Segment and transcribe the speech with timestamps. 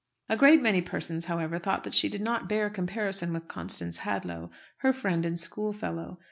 [0.29, 4.93] A great many persons, however, thought she did not bear comparison with Constance Hadlow, her
[4.93, 6.19] friend and schoolfellow.